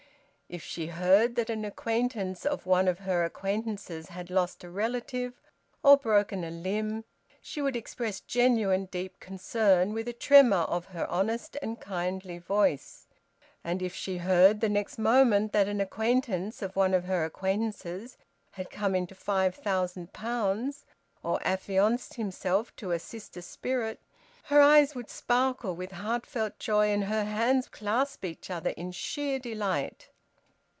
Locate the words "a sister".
22.91-23.41